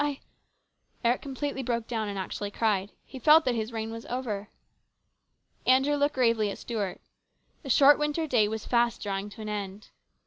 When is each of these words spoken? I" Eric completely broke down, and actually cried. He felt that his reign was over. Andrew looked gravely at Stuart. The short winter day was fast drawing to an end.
I" 0.03 0.19
Eric 1.05 1.21
completely 1.21 1.61
broke 1.61 1.85
down, 1.87 2.09
and 2.09 2.17
actually 2.17 2.49
cried. 2.49 2.91
He 3.05 3.19
felt 3.19 3.45
that 3.45 3.53
his 3.53 3.71
reign 3.71 3.91
was 3.91 4.07
over. 4.07 4.49
Andrew 5.67 5.93
looked 5.93 6.15
gravely 6.15 6.49
at 6.49 6.57
Stuart. 6.57 6.99
The 7.61 7.69
short 7.69 7.99
winter 7.99 8.25
day 8.25 8.47
was 8.47 8.65
fast 8.65 9.03
drawing 9.03 9.29
to 9.29 9.43
an 9.43 9.49
end. 9.49 9.89